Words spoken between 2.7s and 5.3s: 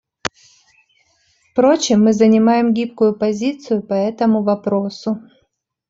гибкую позицию по этому вопросу.